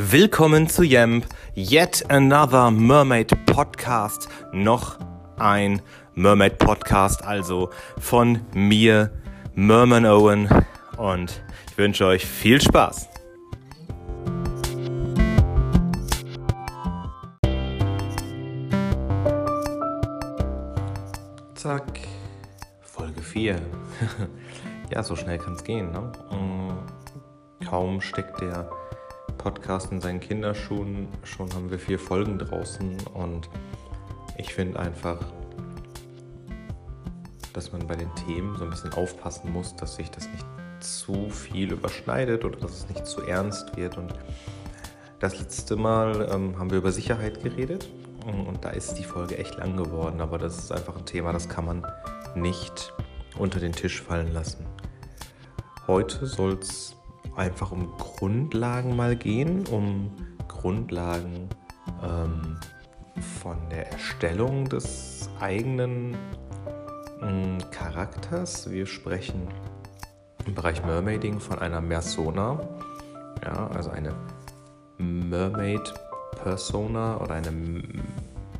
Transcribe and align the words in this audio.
Willkommen 0.00 0.68
zu 0.68 0.84
Yamp, 0.84 1.26
yet 1.56 2.08
another 2.08 2.70
Mermaid 2.70 3.32
Podcast. 3.46 4.28
Noch 4.52 4.96
ein 5.38 5.82
Mermaid 6.14 6.58
Podcast, 6.58 7.24
also 7.24 7.70
von 7.98 8.42
mir, 8.54 9.10
Merman 9.56 10.06
Owen. 10.06 10.48
Und 10.98 11.42
ich 11.68 11.78
wünsche 11.78 12.06
euch 12.06 12.24
viel 12.24 12.60
Spaß. 12.60 13.08
Zack, 21.56 21.98
Folge 22.82 23.20
4. 23.20 23.56
ja, 24.94 25.02
so 25.02 25.16
schnell 25.16 25.38
kann 25.38 25.54
es 25.54 25.64
gehen. 25.64 25.90
Ne? 25.90 26.12
Mm, 26.30 27.66
kaum 27.66 28.00
steckt 28.00 28.40
der 28.40 28.70
Podcast 29.38 29.90
in 29.92 30.00
seinen 30.00 30.20
Kinderschuhen. 30.20 31.08
Schon 31.22 31.52
haben 31.54 31.70
wir 31.70 31.78
vier 31.78 31.98
Folgen 31.98 32.38
draußen 32.38 32.96
und 33.14 33.48
ich 34.36 34.52
finde 34.52 34.78
einfach, 34.78 35.18
dass 37.52 37.72
man 37.72 37.86
bei 37.86 37.96
den 37.96 38.14
Themen 38.26 38.56
so 38.58 38.64
ein 38.64 38.70
bisschen 38.70 38.92
aufpassen 38.92 39.52
muss, 39.52 39.74
dass 39.76 39.96
sich 39.96 40.10
das 40.10 40.28
nicht 40.28 40.44
zu 40.80 41.30
viel 41.30 41.72
überschneidet 41.72 42.44
oder 42.44 42.58
dass 42.58 42.72
es 42.72 42.88
nicht 42.88 43.06
zu 43.06 43.22
ernst 43.22 43.76
wird. 43.76 43.96
Und 43.96 44.12
das 45.20 45.38
letzte 45.38 45.76
Mal 45.76 46.28
ähm, 46.30 46.58
haben 46.58 46.70
wir 46.70 46.78
über 46.78 46.92
Sicherheit 46.92 47.42
geredet 47.42 47.88
und 48.26 48.64
da 48.64 48.70
ist 48.70 48.94
die 48.94 49.04
Folge 49.04 49.38
echt 49.38 49.56
lang 49.56 49.76
geworden, 49.76 50.20
aber 50.20 50.38
das 50.38 50.58
ist 50.58 50.72
einfach 50.72 50.96
ein 50.96 51.06
Thema, 51.06 51.32
das 51.32 51.48
kann 51.48 51.64
man 51.64 51.86
nicht 52.34 52.92
unter 53.38 53.58
den 53.58 53.72
Tisch 53.72 54.02
fallen 54.02 54.32
lassen. 54.32 54.66
Heute 55.86 56.26
soll 56.26 56.58
es 56.60 56.97
einfach 57.38 57.72
um 57.72 57.96
Grundlagen 57.96 58.94
mal 58.96 59.16
gehen, 59.16 59.66
um 59.68 60.10
Grundlagen 60.48 61.48
ähm, 62.02 62.58
von 63.40 63.56
der 63.70 63.90
Erstellung 63.92 64.68
des 64.68 65.30
eigenen 65.40 66.12
äh, 67.22 67.56
Charakters. 67.70 68.70
Wir 68.70 68.84
sprechen 68.86 69.48
im 70.46 70.54
Bereich 70.54 70.84
Mermaiding 70.84 71.40
von 71.40 71.60
einer 71.60 71.80
Mersona, 71.80 72.60
ja, 73.44 73.68
also 73.68 73.88
eine 73.90 74.14
Mermaid-Persona 74.98 77.20
oder 77.20 77.34
eine, 77.34 77.48
ein, 77.48 78.04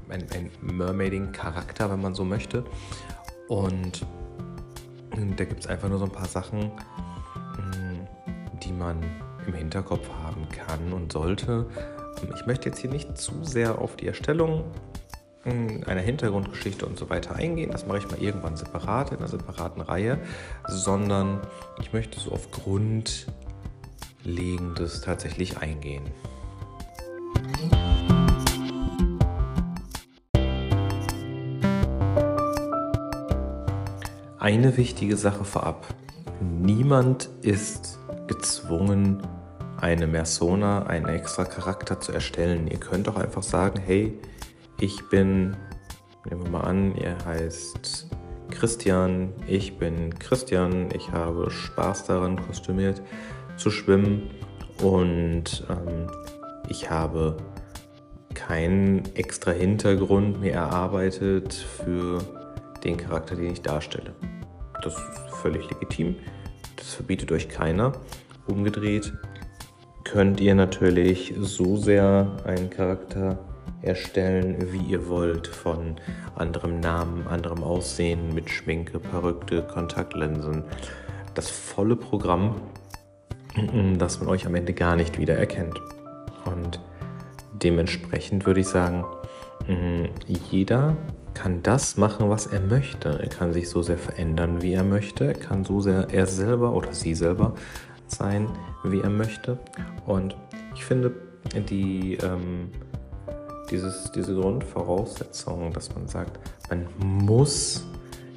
ein 0.09 0.51
Mermaiding-Charakter, 0.63 1.91
wenn 1.91 2.01
man 2.01 2.15
so 2.15 2.25
möchte. 2.25 2.65
Und 3.49 4.07
da 5.37 5.45
gibt 5.45 5.61
es 5.61 5.67
einfach 5.67 5.89
nur 5.89 5.99
so 5.99 6.05
ein 6.05 6.13
paar 6.13 6.29
Sachen, 6.29 6.71
man 8.79 9.03
im 9.47 9.55
Hinterkopf 9.55 10.09
haben 10.23 10.49
kann 10.49 10.93
und 10.93 11.13
sollte. 11.13 11.67
Ich 12.35 12.47
möchte 12.47 12.69
jetzt 12.69 12.79
hier 12.79 12.91
nicht 12.91 13.19
zu 13.19 13.45
sehr 13.45 13.81
auf 13.81 13.97
die 13.97 14.07
Erstellung 14.07 14.65
hm, 15.43 15.83
einer 15.87 16.01
Hintergrundgeschichte 16.01 16.87
und 16.87 16.99
so 16.99 17.11
weiter 17.11 17.37
eingehen. 17.37 17.71
Das 17.71 17.87
mache 17.87 17.99
ich 17.99 18.11
mal 18.11 18.21
irgendwann 18.21 18.57
separat 18.57 19.13
in 19.13 19.19
einer 19.19 19.29
separaten 19.29 19.83
Reihe, 19.83 20.19
sondern 20.67 21.41
ich 21.81 21.93
möchte 21.93 22.19
so 22.19 22.33
auf 22.33 22.51
Grundlegendes 22.51 25.01
tatsächlich 25.01 25.59
eingehen. 25.59 26.03
Eine 34.39 34.77
wichtige 34.77 35.17
Sache 35.17 35.45
vorab. 35.45 35.87
Niemand 36.41 37.29
ist 37.43 37.98
gezwungen, 38.29 39.23
eine 39.81 40.07
Persona, 40.07 40.85
einen 40.87 41.07
extra 41.07 41.45
Charakter 41.45 42.01
zu 42.01 42.13
erstellen. 42.13 42.69
Ihr 42.69 42.79
könnt 42.79 43.09
auch 43.09 43.17
einfach 43.17 43.43
sagen, 43.43 43.81
hey, 43.81 44.19
ich 44.81 45.09
bin, 45.09 45.57
nehmen 46.29 46.45
wir 46.45 46.51
mal 46.51 46.61
an, 46.61 46.95
ihr 46.97 47.17
heißt 47.25 48.09
Christian, 48.51 49.33
ich 49.47 49.79
bin 49.79 50.19
Christian, 50.19 50.89
ich 50.95 51.11
habe 51.13 51.51
Spaß 51.51 52.05
daran, 52.05 52.41
kostümiert 52.47 53.03
zu 53.57 53.71
schwimmen 53.71 54.31
und 54.83 55.67
ähm, 55.69 56.07
ich 56.69 56.91
habe 56.91 57.37
keinen 58.35 59.05
extra 59.17 59.51
Hintergrund 59.51 60.41
mir 60.41 60.53
erarbeitet 60.53 61.53
für 61.53 62.21
den 62.85 62.97
Charakter, 62.97 63.35
den 63.35 63.53
ich 63.53 63.63
darstelle. 63.63 64.15
Das 64.83 64.95
ist 64.95 65.37
völlig 65.43 65.69
legitim. 65.71 66.17
Das 66.79 66.95
verbietet 66.95 67.33
euch 67.33 67.49
keiner. 67.49 67.93
Umgedreht 68.47 69.13
könnt 70.05 70.41
ihr 70.41 70.55
natürlich 70.55 71.35
so 71.39 71.77
sehr 71.77 72.37
einen 72.45 72.71
Charakter 72.71 73.39
erstellen, 73.83 74.73
wie 74.73 74.93
ihr 74.93 75.09
wollt, 75.09 75.47
von 75.47 75.97
anderem 76.35 76.81
Namen, 76.81 77.27
anderem 77.27 77.63
Aussehen, 77.63 78.35
mit 78.35 78.49
Schminke, 78.49 79.01
Perücke, 79.01 79.63
Kontaktlinsen. 79.63 80.65
Das 81.35 81.51
volle 81.51 81.95
Programm, 81.95 82.61
das 83.99 84.21
man 84.21 84.29
euch 84.29 84.47
am 84.47 84.55
Ende 84.55 84.73
gar 84.73 84.97
nicht 84.97 85.19
wieder 85.19 85.37
erkennt. 85.37 85.79
Und 86.45 86.81
dementsprechend 87.63 88.47
würde 88.47 88.61
ich 88.61 88.69
sagen, 88.69 89.05
jeder 90.51 90.97
kann 91.39 91.63
das 91.63 91.97
machen, 91.97 92.29
was 92.29 92.47
er 92.47 92.61
möchte. 92.61 93.21
Er 93.21 93.29
kann 93.29 93.53
sich 93.53 93.69
so 93.69 93.81
sehr 93.81 93.97
verändern, 93.97 94.61
wie 94.61 94.73
er 94.73 94.83
möchte. 94.83 95.25
Er 95.27 95.35
kann 95.35 95.65
so 95.65 95.81
sehr 95.81 96.09
er 96.11 96.27
selber 96.27 96.73
oder 96.73 96.93
sie 96.93 97.15
selber 97.15 97.55
sein, 98.09 98.49
wie 98.83 99.01
er 99.01 99.11
möchte. 99.11 99.57
Und 100.05 100.37
ich 100.75 100.85
finde, 100.85 101.15
die, 101.71 102.17
ähm, 102.17 102.73
dieses, 103.71 104.11
diese 104.11 104.35
Grundvoraussetzung, 104.35 105.73
dass 105.73 105.95
man 105.95 106.09
sagt, 106.09 106.41
man 106.71 106.89
muss 106.99 107.87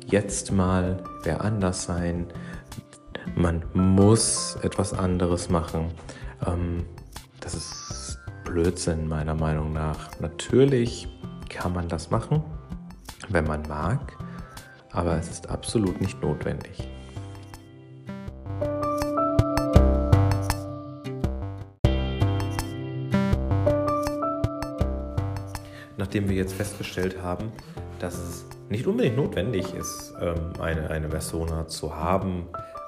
jetzt 0.05 0.51
mal 0.51 1.03
wer 1.23 1.41
anders 1.41 1.85
sein, 1.85 2.27
man 3.35 3.63
muss 3.73 4.57
etwas 4.61 4.93
anderes 4.93 5.49
machen, 5.49 5.87
ähm, 6.45 6.85
das 7.39 7.55
ist 7.55 8.19
Blödsinn 8.43 9.07
meiner 9.07 9.33
Meinung 9.33 9.73
nach. 9.73 10.19
Natürlich 10.19 11.07
kann 11.49 11.73
man 11.73 11.87
das 11.87 12.11
machen 12.11 12.43
wenn 13.33 13.45
man 13.45 13.61
mag, 13.67 14.17
aber 14.91 15.17
es 15.17 15.29
ist 15.29 15.49
absolut 15.49 16.01
nicht 16.01 16.21
notwendig. 16.21 16.87
Nachdem 25.97 26.27
wir 26.27 26.35
jetzt 26.35 26.53
festgestellt 26.53 27.21
haben, 27.21 27.51
dass 27.99 28.15
es 28.15 28.45
nicht 28.69 28.87
unbedingt 28.87 29.17
notwendig 29.17 29.73
ist, 29.73 30.13
ähm, 30.19 30.53
eine, 30.59 30.89
eine 30.89 31.07
Persona 31.07 31.67
zu 31.67 31.95
haben, 31.95 32.47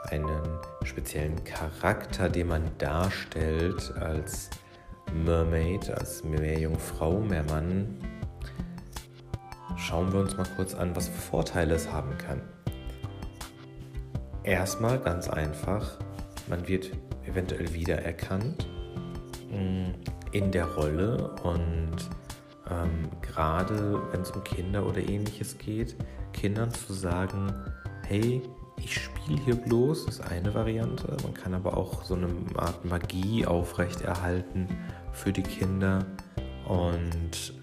einen 0.09 0.41
speziellen 0.83 1.43
Charakter, 1.43 2.29
den 2.29 2.47
man 2.47 2.63
darstellt 2.77 3.93
als 3.99 4.49
Mermaid, 5.13 5.89
als 5.91 6.23
Meerjungfrau, 6.23 7.19
Meermann, 7.19 7.97
schauen 9.83 10.13
wir 10.13 10.21
uns 10.21 10.37
mal 10.37 10.47
kurz 10.55 10.73
an, 10.73 10.95
was 10.95 11.09
für 11.09 11.19
Vorteile 11.19 11.75
es 11.75 11.91
haben 11.91 12.17
kann. 12.17 12.41
Erstmal 14.43 14.99
ganz 14.99 15.27
einfach, 15.29 15.99
man 16.47 16.67
wird 16.67 16.91
eventuell 17.25 17.73
wiedererkannt 17.73 18.65
mm, 19.51 19.91
in 20.31 20.51
der 20.51 20.65
Rolle 20.65 21.31
und 21.43 21.95
ähm, 22.69 23.09
gerade 23.21 24.01
wenn 24.11 24.21
es 24.21 24.31
um 24.31 24.43
Kinder 24.43 24.85
oder 24.85 24.99
ähnliches 24.99 25.57
geht, 25.57 25.95
Kindern 26.31 26.71
zu 26.71 26.93
sagen, 26.93 27.53
hey, 28.07 28.41
ich 28.77 29.01
spiele 29.01 29.39
hier 29.45 29.55
bloß, 29.55 30.07
ist 30.07 30.21
eine 30.21 30.53
Variante. 30.53 31.15
Man 31.23 31.33
kann 31.33 31.53
aber 31.53 31.77
auch 31.77 32.03
so 32.03 32.15
eine 32.15 32.27
Art 32.55 32.83
Magie 32.83 33.45
aufrechterhalten 33.45 34.67
für 35.11 35.31
die 35.31 35.43
Kinder 35.43 36.05
und 36.67 37.53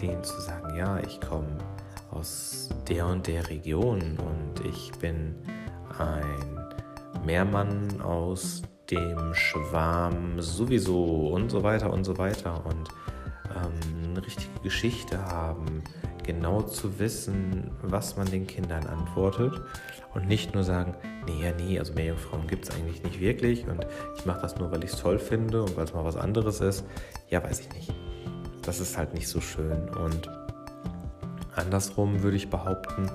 denen 0.00 0.22
zu 0.24 0.40
sagen, 0.40 0.76
ja, 0.76 0.98
ich 1.00 1.20
komme 1.20 1.58
aus 2.10 2.68
der 2.88 3.06
und 3.06 3.26
der 3.26 3.48
Region 3.48 4.00
und 4.18 4.66
ich 4.66 4.92
bin 4.98 5.34
ein 5.98 7.24
Meermann 7.24 8.00
aus 8.00 8.62
dem 8.90 9.34
Schwarm 9.34 10.40
sowieso 10.40 11.28
und 11.28 11.50
so 11.50 11.62
weiter 11.62 11.92
und 11.92 12.04
so 12.04 12.18
weiter 12.18 12.64
und 12.66 12.88
ähm, 13.54 14.10
eine 14.10 14.24
richtige 14.24 14.60
Geschichte 14.62 15.24
haben, 15.24 15.82
genau 16.24 16.62
zu 16.62 16.98
wissen, 16.98 17.70
was 17.82 18.16
man 18.16 18.26
den 18.30 18.46
Kindern 18.46 18.86
antwortet 18.86 19.60
und 20.14 20.28
nicht 20.28 20.54
nur 20.54 20.64
sagen, 20.64 20.94
nee, 21.26 21.44
ja, 21.44 21.52
nee, 21.52 21.78
also 21.78 21.94
Meerjungfrauen 21.94 22.46
gibt 22.46 22.68
es 22.68 22.74
eigentlich 22.74 23.02
nicht 23.02 23.20
wirklich 23.20 23.66
und 23.66 23.86
ich 24.16 24.26
mache 24.26 24.42
das 24.42 24.56
nur, 24.56 24.70
weil 24.70 24.84
ich 24.84 24.92
es 24.92 25.00
toll 25.00 25.18
finde 25.18 25.62
und 25.62 25.76
weil 25.76 25.84
es 25.84 25.94
mal 25.94 26.04
was 26.04 26.16
anderes 26.16 26.60
ist. 26.60 26.84
Ja, 27.28 27.42
weiß 27.42 27.60
ich 27.60 27.72
nicht 27.72 27.92
das 28.62 28.80
ist 28.80 28.96
halt 28.96 29.14
nicht 29.14 29.28
so 29.28 29.40
schön. 29.40 29.88
Und 29.90 30.30
andersrum 31.54 32.22
würde 32.22 32.36
ich 32.36 32.50
behaupten, 32.50 33.10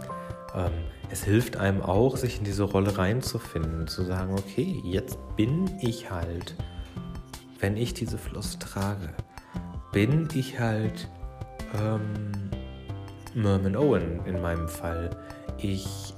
ähm, 0.56 0.72
es 1.10 1.24
hilft 1.24 1.58
einem 1.58 1.82
auch, 1.82 2.18
sich 2.18 2.40
in 2.40 2.44
diese 2.44 2.64
Rolle 2.64 2.98
reinzufinden, 2.98 3.88
zu 3.88 4.04
sagen, 4.04 4.34
okay, 4.34 4.82
jetzt 4.84 5.18
bin 5.36 5.72
ich 5.82 6.12
halt 6.12 6.56
wenn 7.60 7.78
ich 7.78 7.94
diese 7.94 8.18
Flosse 8.18 8.60
trage, 8.60 9.10
bin 9.92 10.28
ich 10.34 10.60
halt 10.60 11.10
ähm, 11.80 12.32
Merman 13.34 13.76
Owen 13.76 14.26
in 14.26 14.42
meinem 14.42 14.68
Fall. 14.68 15.10
Ich 15.58 16.14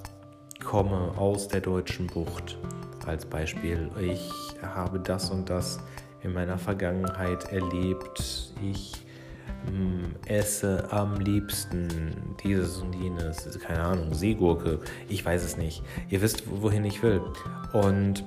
komme 0.63 1.13
aus 1.17 1.47
der 1.47 1.61
deutschen 1.61 2.07
Bucht 2.07 2.57
als 3.05 3.25
Beispiel. 3.25 3.89
Ich 4.01 4.29
habe 4.61 4.99
das 4.99 5.29
und 5.29 5.49
das 5.49 5.79
in 6.21 6.33
meiner 6.33 6.57
Vergangenheit 6.57 7.45
erlebt. 7.51 8.53
Ich 8.61 9.05
esse 10.25 10.91
am 10.91 11.15
liebsten 11.19 12.35
dieses 12.43 12.77
und 12.77 12.93
jenes, 12.93 13.59
keine 13.59 13.81
Ahnung, 13.81 14.13
Seegurke, 14.13 14.79
ich 15.07 15.25
weiß 15.25 15.43
es 15.43 15.57
nicht. 15.57 15.83
Ihr 16.09 16.21
wisst, 16.21 16.43
wohin 16.49 16.85
ich 16.85 17.01
will. 17.03 17.21
Und 17.73 18.23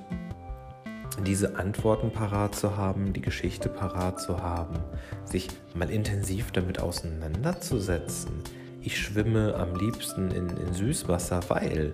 diese 1.25 1.55
Antworten 1.57 2.11
parat 2.11 2.55
zu 2.55 2.75
haben, 2.75 3.13
die 3.13 3.21
Geschichte 3.21 3.69
parat 3.69 4.19
zu 4.19 4.41
haben, 4.41 4.79
sich 5.25 5.47
mal 5.75 5.89
intensiv 5.89 6.51
damit 6.51 6.79
auseinanderzusetzen. 6.79 8.31
Ich 8.81 8.99
schwimme 8.99 9.55
am 9.55 9.75
liebsten 9.75 10.31
in, 10.31 10.49
in 10.49 10.73
Süßwasser, 10.73 11.41
weil 11.49 11.93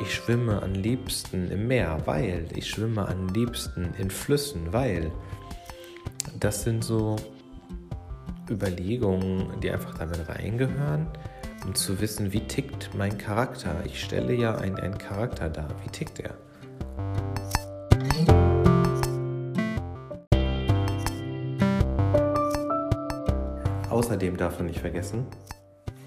ich 0.00 0.14
schwimme 0.14 0.62
am 0.62 0.72
liebsten 0.72 1.50
im 1.50 1.68
Meer, 1.68 1.98
weil 2.06 2.46
ich 2.54 2.68
schwimme 2.70 3.06
am 3.06 3.28
liebsten 3.28 3.92
in 3.98 4.10
Flüssen, 4.10 4.72
weil 4.72 5.12
das 6.38 6.62
sind 6.62 6.82
so 6.82 7.16
Überlegungen, 8.50 9.60
die 9.62 9.70
einfach 9.70 9.96
damit 9.96 10.28
reingehören, 10.28 11.06
um 11.64 11.74
zu 11.74 12.00
wissen, 12.00 12.32
wie 12.32 12.40
tickt 12.40 12.90
mein 12.96 13.16
Charakter. 13.16 13.76
Ich 13.84 14.02
stelle 14.02 14.34
ja 14.34 14.56
einen, 14.56 14.76
einen 14.76 14.98
Charakter 14.98 15.48
dar. 15.48 15.68
Wie 15.84 15.90
tickt 15.90 16.20
er? 16.20 16.34
Außerdem 23.88 24.36
darf 24.36 24.58
man 24.58 24.66
nicht 24.66 24.80
vergessen, 24.80 25.26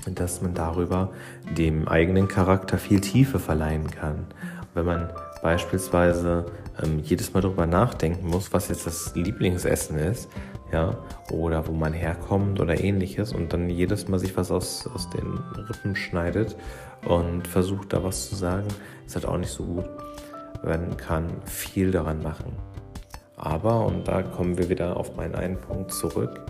dass 0.06 0.42
man 0.42 0.54
darüber 0.54 1.12
dem 1.58 1.88
eigenen 1.88 2.28
Charakter 2.28 2.78
viel 2.78 3.00
Tiefe 3.00 3.40
verleihen 3.40 3.90
kann. 3.90 4.26
Wenn 4.74 4.86
man 4.86 5.10
beispielsweise 5.44 6.46
ähm, 6.82 7.00
jedes 7.00 7.34
Mal 7.34 7.42
darüber 7.42 7.68
nachdenken 7.68 8.28
muss, 8.28 8.52
was 8.52 8.70
jetzt 8.70 8.88
das 8.88 9.14
Lieblingsessen 9.16 9.98
ist, 9.98 10.30
ja, 10.74 10.98
oder 11.32 11.68
wo 11.68 11.72
man 11.72 11.94
herkommt 11.94 12.60
oder 12.60 12.84
ähnliches 12.84 13.32
und 13.32 13.54
dann 13.54 13.70
jedes 13.70 14.08
Mal 14.08 14.18
sich 14.18 14.36
was 14.36 14.52
aus, 14.52 14.90
aus 14.94 15.08
den 15.12 15.38
Rippen 15.70 15.96
schneidet 15.96 16.58
und 17.06 17.48
versucht 17.48 17.94
da 17.94 18.04
was 18.04 18.30
zu 18.30 18.36
sagen, 18.36 18.68
ist 19.06 19.16
halt 19.16 19.28
auch 19.28 19.38
nicht 19.38 19.52
so 19.52 19.64
gut. 19.64 19.86
Man 20.64 20.98
kann 20.98 21.30
viel 21.46 21.92
daran 21.92 22.24
machen. 22.24 22.54
Aber, 23.38 23.86
und 23.86 24.08
da 24.08 24.24
kommen 24.24 24.58
wir 24.58 24.70
wieder 24.70 24.98
auf 24.98 25.16
meinen 25.16 25.36
einen 25.36 25.62
Punkt 25.62 25.94
zurück, 25.94 26.42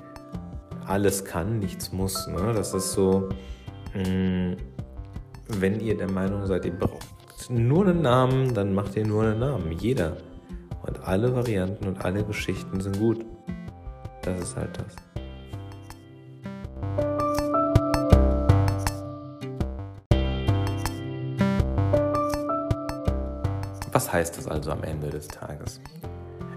alles 0.85 1.25
kann, 1.25 1.59
nichts 1.59 1.91
muss. 1.91 2.27
Ne? 2.27 2.53
Das 2.53 2.73
ist 2.73 2.93
so, 2.93 3.29
mh, 3.93 4.09
mm, 4.09 4.57
wenn 5.49 5.79
ihr 5.81 5.97
der 5.97 6.09
Meinung 6.09 6.45
seid, 6.45 6.65
ihr 6.65 6.71
braucht 6.71 7.05
nur 7.49 7.85
einen 7.85 8.01
Namen, 8.01 8.53
dann 8.53 8.73
macht 8.73 8.95
ihr 8.95 9.05
nur 9.05 9.23
einen 9.23 9.39
Namen. 9.39 9.71
Jeder. 9.73 10.15
Und 10.85 11.03
alle 11.03 11.35
Varianten 11.35 11.87
und 11.87 12.05
alle 12.05 12.23
Geschichten 12.23 12.79
sind 12.79 12.99
gut. 12.99 13.25
Das 14.23 14.39
ist 14.39 14.55
halt 14.55 14.77
das. 14.77 14.95
Was 23.91 24.11
heißt 24.11 24.37
das 24.37 24.47
also 24.47 24.71
am 24.71 24.83
Ende 24.83 25.09
des 25.09 25.27
Tages? 25.27 25.81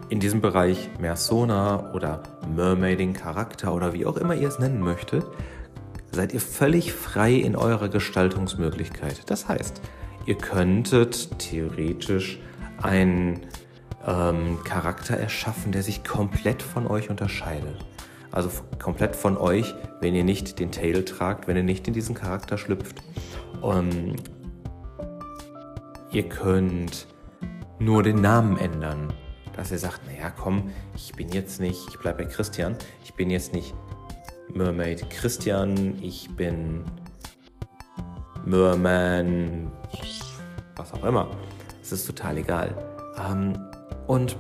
In 0.08 0.20
diesem 0.20 0.40
Bereich 0.40 0.88
Mersona 1.00 1.92
oder 1.92 2.22
Mermaiding 2.54 3.12
Charakter 3.12 3.74
oder 3.74 3.92
wie 3.92 4.06
auch 4.06 4.16
immer 4.16 4.34
ihr 4.34 4.48
es 4.48 4.60
nennen 4.60 4.80
möchtet, 4.80 5.24
seid 6.12 6.32
ihr 6.32 6.40
völlig 6.40 6.92
frei 6.92 7.32
in 7.32 7.56
eurer 7.56 7.88
Gestaltungsmöglichkeit. 7.88 9.28
Das 9.28 9.48
heißt, 9.48 9.82
ihr 10.24 10.38
könntet 10.38 11.36
theoretisch 11.40 12.38
einen 12.80 13.40
ähm, 14.04 14.58
Charakter 14.64 15.16
erschaffen, 15.16 15.70
der 15.72 15.82
sich 15.82 16.02
komplett 16.02 16.62
von 16.62 16.87
euch 16.87 17.10
unterscheidet. 17.10 17.84
Also 18.32 18.50
komplett 18.78 19.14
von 19.14 19.37
euch, 19.37 19.75
wenn 20.00 20.14
ihr 20.14 20.25
nicht 20.25 20.58
den 20.58 20.72
Tail 20.72 21.04
tragt, 21.04 21.46
wenn 21.46 21.56
ihr 21.56 21.62
nicht 21.62 21.87
in 21.87 21.94
diesen 21.94 22.14
Charakter 22.14 22.58
schlüpft. 22.58 23.02
Um, 23.62 24.16
ihr 26.10 26.28
könnt 26.28 27.06
nur 27.78 28.02
den 28.02 28.20
Namen 28.20 28.58
ändern 28.58 29.12
dass 29.56 29.72
er 29.72 29.78
sagt, 29.78 30.06
naja, 30.06 30.31
komm, 30.31 30.70
ich 30.94 31.12
bin 31.12 31.28
jetzt 31.31 31.60
nicht, 31.60 31.81
ich 31.88 31.99
bleibe 31.99 32.25
bei 32.25 32.31
Christian, 32.31 32.76
ich 33.02 33.14
bin 33.14 33.31
jetzt 33.31 33.52
nicht 33.52 33.75
Mermaid 34.52 35.08
Christian, 35.10 35.99
ich 36.02 36.28
bin 36.37 36.84
Merman, 38.44 39.72
was 40.76 40.92
auch 40.92 41.04
immer. 41.04 41.31
Es 41.82 41.90
ist 41.90 42.06
total 42.06 42.38
egal. 42.38 42.75
Ähm, 43.19 43.54
und 44.06 44.37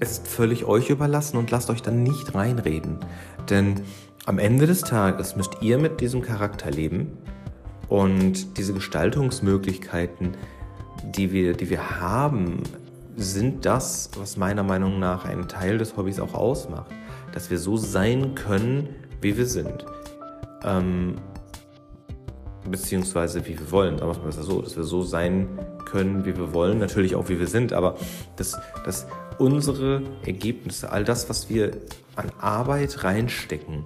es 0.00 0.12
ist 0.12 0.28
völlig 0.28 0.64
euch 0.64 0.90
überlassen 0.90 1.36
und 1.36 1.50
lasst 1.50 1.70
euch 1.70 1.82
dann 1.82 2.02
nicht 2.02 2.34
reinreden. 2.34 2.98
Denn 3.48 3.80
am 4.26 4.38
Ende 4.38 4.66
des 4.66 4.80
Tages 4.80 5.36
müsst 5.36 5.58
ihr 5.60 5.78
mit 5.78 6.00
diesem 6.00 6.22
Charakter 6.22 6.70
leben 6.70 7.18
und 7.88 8.58
diese 8.58 8.74
Gestaltungsmöglichkeiten 8.74 10.36
die 11.04 11.32
wir, 11.32 11.54
die 11.54 11.70
wir 11.70 12.00
haben, 12.00 12.62
sind 13.16 13.64
das, 13.64 14.10
was 14.16 14.36
meiner 14.36 14.62
Meinung 14.62 14.98
nach 14.98 15.24
einen 15.24 15.48
Teil 15.48 15.78
des 15.78 15.96
Hobbys 15.96 16.18
auch 16.18 16.34
ausmacht. 16.34 16.90
Dass 17.32 17.50
wir 17.50 17.58
so 17.58 17.76
sein 17.76 18.34
können, 18.34 18.88
wie 19.20 19.36
wir 19.36 19.46
sind. 19.46 19.84
Ähm, 20.62 21.16
beziehungsweise 22.70 23.46
wie 23.46 23.58
wir 23.58 23.70
wollen, 23.70 23.98
sagen 23.98 24.10
wir 24.10 24.28
es 24.28 24.36
mal 24.36 24.42
so, 24.42 24.62
dass 24.62 24.76
wir 24.76 24.84
so 24.84 25.02
sein 25.02 25.48
können, 25.84 26.24
wie 26.24 26.36
wir 26.36 26.52
wollen, 26.54 26.78
natürlich 26.78 27.14
auch 27.14 27.28
wie 27.28 27.38
wir 27.38 27.46
sind, 27.46 27.72
aber 27.72 27.96
dass, 28.36 28.58
dass 28.84 29.06
unsere 29.38 30.02
Ergebnisse, 30.24 30.90
all 30.90 31.04
das, 31.04 31.28
was 31.28 31.48
wir 31.48 31.72
an 32.16 32.30
Arbeit 32.40 33.04
reinstecken, 33.04 33.84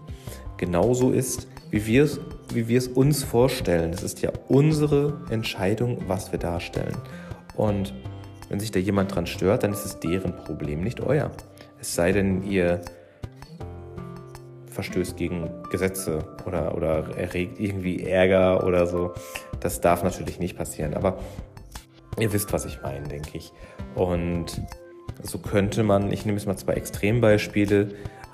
genauso 0.57 1.11
ist, 1.11 1.49
wie 1.71 1.87
wir 1.87 2.05
es 2.05 2.21
wie 2.55 2.69
wir 2.69 2.79
es 2.79 2.89
uns 2.89 3.25
vorstellen. 3.25 3.93
Es 3.93 4.03
ist 4.03 4.23
ja 4.23 4.33
unsere 4.49 5.21
Entscheidung, 5.31 5.99
was 6.07 6.33
wir 6.33 6.39
darstellen. 6.39 6.97
Und 7.57 7.93
wenn 8.49 8.61
sich 8.61 8.71
da 8.71 8.79
jemand 8.79 9.15
dran 9.15 9.27
stört, 9.27 9.63
dann 9.63 9.73
ist 9.73 9.85
es 9.85 10.01
deren 10.01 10.35
Problem, 10.35 10.83
nicht 10.83 11.01
euer. 11.01 11.31
Es 11.81 11.95
sei 11.95 12.13
denn, 12.13 12.43
ihr 12.43 12.81
verstößt 14.79 15.17
gegen 15.17 15.51
Gesetze 15.73 16.21
oder, 16.47 16.77
oder 16.77 17.17
erregt 17.17 17.59
irgendwie 17.59 18.05
Ärger 18.05 18.65
oder 18.65 18.87
so. 18.87 19.13
Das 19.59 19.81
darf 19.81 20.05
natürlich 20.05 20.39
nicht 20.39 20.57
passieren. 20.57 20.95
Aber 20.95 21.19
ihr 22.17 22.33
wisst, 22.33 22.53
was 22.53 22.65
ich 22.65 22.81
meine, 22.81 23.09
denke 23.09 23.31
ich. 23.33 23.53
Und 23.97 24.63
so 25.21 25.39
könnte 25.39 25.83
man, 25.83 26.13
ich 26.13 26.25
nehme 26.25 26.39
jetzt 26.39 26.47
mal 26.47 26.57
zwei 26.57 26.75
Extrembeispiele, 26.75 27.89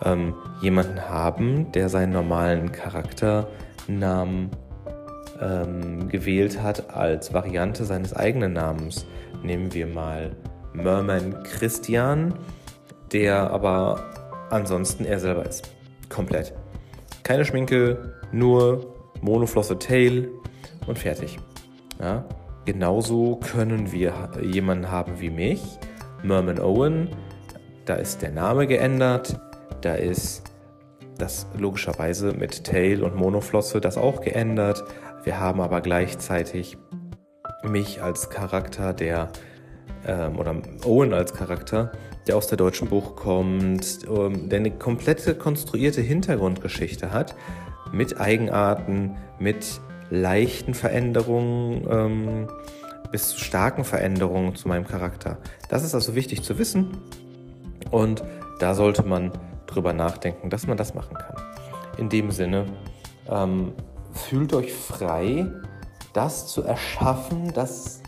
ähm, 0.05 0.35
jemanden 0.61 1.09
haben, 1.09 1.73
der 1.73 1.89
seinen 1.89 2.13
normalen 2.13 2.73
Charakternamen 2.73 4.51
ähm, 5.41 6.11
gewählt 6.11 6.61
hat 6.63 6.95
als 6.95 7.33
Variante 7.33 7.87
seines 7.87 8.13
eigenen 8.13 8.53
Namens. 8.53 9.07
Nehmen 9.43 9.73
wir 9.73 9.87
mal 9.87 10.33
Merman 10.75 11.43
Christian, 11.43 12.35
der 13.15 13.51
aber 13.51 14.05
ansonsten 14.51 15.07
er 15.07 15.21
selber 15.21 15.47
ist. 15.47 15.74
Komplett. 16.15 16.55
Keine 17.25 17.45
Schminke, 17.45 18.15
nur 18.31 18.95
Monoflosse 19.21 19.81
Tail 19.81 20.31
und 20.87 20.97
fertig. 20.97 21.41
Ja? 22.01 22.25
Genauso 22.67 23.37
können 23.37 23.91
wir 23.91 24.31
jemanden 24.41 24.93
haben 24.93 25.19
wie 25.19 25.31
mich, 25.31 25.61
Merman 26.23 26.61
Owen. 26.61 27.09
Da 27.85 27.97
ist 27.97 28.23
der 28.23 28.31
Name 28.31 28.69
geändert, 28.69 29.41
da 29.81 29.97
ist 29.97 30.45
das 31.19 31.49
logischerweise 31.59 32.33
mit 32.33 32.63
Tail 32.63 33.03
und 33.03 33.17
Monoflosse 33.17 33.81
das 33.81 33.99
auch 33.99 34.21
geändert. 34.21 34.85
Wir 35.25 35.41
haben 35.41 35.61
aber 35.61 35.81
gleichzeitig 35.81 36.79
mich 37.65 38.01
als 38.01 38.31
Charakter, 38.31 38.93
der 38.93 39.31
ähm, 40.07 40.39
oder 40.39 40.55
Owen 40.85 41.13
als 41.13 41.33
Charakter, 41.33 41.93
der 42.27 42.37
aus 42.37 42.47
der 42.47 42.57
deutschen 42.57 42.89
Buch 42.89 43.17
kommt, 43.17 44.01
ähm, 44.09 44.49
der 44.49 44.61
eine 44.61 44.71
komplette 44.71 45.35
konstruierte 45.35 46.01
Hintergrundgeschichte 46.01 47.13
hat, 47.13 47.35
mit 47.93 48.21
Eigenarten, 48.21 49.17
mit 49.39 49.81
leichten 50.11 50.75
Veränderungen 50.75 51.87
ähm, 51.91 52.49
bis 53.13 53.31
zu 53.31 53.39
starken 53.39 53.85
Veränderungen 53.85 54.55
zu 54.57 54.69
meinem 54.69 54.87
Charakter. 54.87 55.39
Das 55.69 55.85
ist 55.85 55.95
also 55.95 56.15
wichtig 56.15 56.43
zu 56.43 56.59
wissen 56.59 56.99
und 57.91 58.25
da 58.59 58.75
sollte 58.75 59.03
man 59.03 59.33
drüber 59.67 59.93
nachdenken, 59.93 60.51
dass 60.51 60.67
man 60.67 60.77
das 60.77 60.95
machen 60.95 61.17
kann. 61.17 61.37
In 61.97 62.09
dem 62.09 62.31
Sinne, 62.31 62.67
ähm, 63.29 63.73
fühlt 64.13 64.53
euch 64.55 64.73
frei, 64.73 65.47
das 66.13 66.47
zu 66.47 66.63
erschaffen, 66.63 67.53
das 67.53 68.01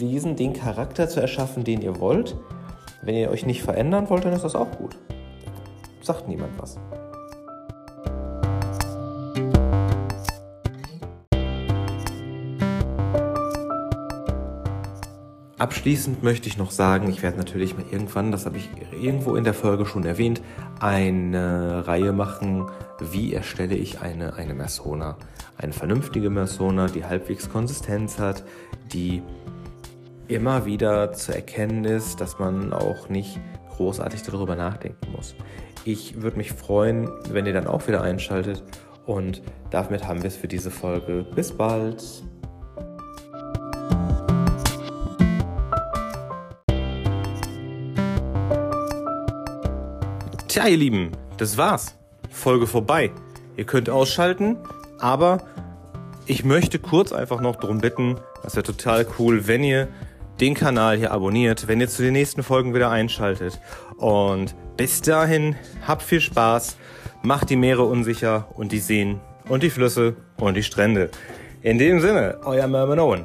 Wesen, 0.00 0.36
den 0.36 0.52
Charakter 0.52 1.08
zu 1.08 1.20
erschaffen, 1.20 1.64
den 1.64 1.82
ihr 1.82 2.00
wollt. 2.00 2.36
Wenn 3.02 3.14
ihr 3.14 3.30
euch 3.30 3.46
nicht 3.46 3.62
verändern 3.62 4.08
wollt, 4.10 4.24
dann 4.24 4.32
ist 4.32 4.44
das 4.44 4.54
auch 4.54 4.70
gut. 4.72 4.96
Sagt 6.02 6.28
niemand 6.28 6.58
was. 6.58 6.78
Abschließend 15.58 16.22
möchte 16.22 16.48
ich 16.48 16.56
noch 16.56 16.70
sagen, 16.70 17.10
ich 17.10 17.24
werde 17.24 17.36
natürlich 17.36 17.76
mal 17.76 17.84
irgendwann, 17.90 18.30
das 18.30 18.46
habe 18.46 18.58
ich 18.58 18.70
irgendwo 18.92 19.34
in 19.34 19.42
der 19.42 19.54
Folge 19.54 19.86
schon 19.86 20.04
erwähnt, 20.04 20.40
eine 20.78 21.84
Reihe 21.84 22.12
machen, 22.12 22.70
wie 23.00 23.34
erstelle 23.34 23.74
ich 23.74 24.00
eine, 24.00 24.34
eine 24.34 24.54
Mersona. 24.54 25.16
Eine 25.56 25.72
vernünftige 25.72 26.30
Mersona, 26.30 26.86
die 26.86 27.04
halbwegs 27.04 27.50
Konsistenz 27.50 28.20
hat, 28.20 28.44
die 28.92 29.20
immer 30.28 30.66
wieder 30.66 31.12
zu 31.12 31.34
erkennen 31.34 31.84
ist, 31.84 32.20
dass 32.20 32.38
man 32.38 32.72
auch 32.72 33.08
nicht 33.08 33.40
großartig 33.76 34.22
darüber 34.22 34.56
nachdenken 34.56 35.12
muss. 35.12 35.34
Ich 35.84 36.20
würde 36.20 36.36
mich 36.36 36.52
freuen, 36.52 37.08
wenn 37.30 37.46
ihr 37.46 37.54
dann 37.54 37.66
auch 37.66 37.88
wieder 37.88 38.02
einschaltet 38.02 38.62
und 39.06 39.42
damit 39.70 40.06
haben 40.06 40.22
wir 40.22 40.28
es 40.28 40.36
für 40.36 40.48
diese 40.48 40.70
Folge. 40.70 41.26
Bis 41.34 41.50
bald! 41.50 42.04
Tja, 50.46 50.66
ihr 50.66 50.76
Lieben, 50.76 51.12
das 51.38 51.56
war's. 51.56 51.96
Folge 52.30 52.66
vorbei. 52.66 53.12
Ihr 53.56 53.64
könnt 53.64 53.88
ausschalten, 53.88 54.58
aber 54.98 55.38
ich 56.26 56.44
möchte 56.44 56.78
kurz 56.78 57.12
einfach 57.12 57.40
noch 57.40 57.56
darum 57.56 57.78
bitten, 57.78 58.16
das 58.42 58.56
wäre 58.56 58.64
total 58.64 59.06
cool, 59.18 59.46
wenn 59.46 59.64
ihr 59.64 59.88
den 60.40 60.54
Kanal 60.54 60.96
hier 60.96 61.10
abonniert, 61.10 61.68
wenn 61.68 61.80
ihr 61.80 61.88
zu 61.88 62.02
den 62.02 62.12
nächsten 62.12 62.42
Folgen 62.42 62.74
wieder 62.74 62.90
einschaltet. 62.90 63.60
Und 63.96 64.54
bis 64.76 65.02
dahin, 65.02 65.56
habt 65.86 66.02
viel 66.02 66.20
Spaß, 66.20 66.76
macht 67.22 67.50
die 67.50 67.56
Meere 67.56 67.84
unsicher 67.84 68.48
und 68.54 68.72
die 68.72 68.78
Seen 68.78 69.20
und 69.48 69.62
die 69.62 69.70
Flüsse 69.70 70.16
und 70.36 70.56
die 70.56 70.62
Strände. 70.62 71.10
In 71.62 71.78
dem 71.78 72.00
Sinne, 72.00 72.38
euer 72.44 72.68
Merman 72.68 73.00
Owen. 73.00 73.24